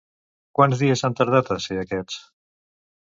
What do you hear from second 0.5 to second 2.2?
Quants dies han tardat a ser aquests?